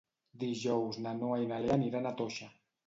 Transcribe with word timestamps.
Dijous 0.43 0.99
na 1.05 1.13
Noa 1.21 1.39
i 1.45 1.49
na 1.53 1.61
Lea 1.67 1.79
aniran 1.79 2.11
a 2.15 2.19
Toixa. 2.25 2.55